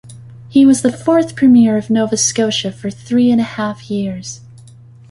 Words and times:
He 0.49 0.65
was 0.65 0.81
the 0.81 0.91
fourth 0.91 1.35
Premier 1.35 1.77
of 1.77 1.91
Nova 1.91 2.17
Scotia 2.17 2.71
for 2.71 2.89
three 2.89 3.29
and 3.29 3.39
a 3.39 3.43
half 3.43 3.91
years. 3.91 4.41